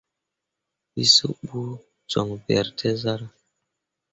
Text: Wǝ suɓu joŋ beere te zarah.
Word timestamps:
Wǝ 0.93 1.03
suɓu 1.15 1.59
joŋ 2.11 2.27
beere 2.45 2.71
te 2.77 2.87
zarah. 3.01 3.33